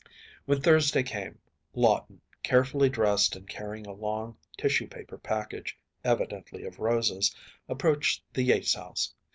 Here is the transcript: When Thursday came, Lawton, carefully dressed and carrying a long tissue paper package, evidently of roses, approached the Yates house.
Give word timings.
When 0.45 0.59
Thursday 0.61 1.03
came, 1.03 1.37
Lawton, 1.75 2.21
carefully 2.41 2.89
dressed 2.89 3.35
and 3.35 3.47
carrying 3.47 3.85
a 3.85 3.93
long 3.93 4.35
tissue 4.57 4.87
paper 4.87 5.19
package, 5.19 5.77
evidently 6.03 6.63
of 6.63 6.79
roses, 6.79 7.35
approached 7.69 8.23
the 8.33 8.41
Yates 8.41 8.73
house. 8.73 9.13